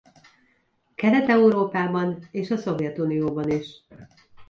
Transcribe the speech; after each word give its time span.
Kelet-Európában 0.95 2.27
és 2.31 2.51
a 2.51 2.57
Szovjetunióban 2.57 3.49
is. 3.49 3.83